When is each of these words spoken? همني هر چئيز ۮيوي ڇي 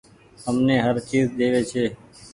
همني 0.45 0.75
هر 0.85 0.95
چئيز 1.07 1.27
ۮيوي 1.37 1.61
ڇي 1.71 1.85